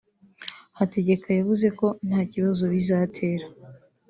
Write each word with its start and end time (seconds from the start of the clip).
Hategeka 0.79 1.27
yavuze 1.37 1.67
ko 1.79 1.87
nta 2.07 2.19
kibazo 2.31 2.63
bizatera 2.73 3.45